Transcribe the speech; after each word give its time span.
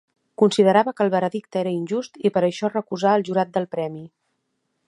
Considerava 0.43 0.93
que 0.99 1.05
el 1.07 1.11
veredicte 1.15 1.61
era 1.61 1.75
injust 1.79 2.19
i 2.29 2.33
per 2.39 2.45
això 2.49 2.73
recusà 2.75 3.15
el 3.19 3.29
jurat 3.29 3.57
del 3.59 3.73
premi. 3.77 4.07